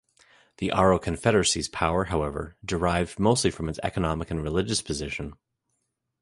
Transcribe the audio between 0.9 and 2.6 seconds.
Confederacy's power, however,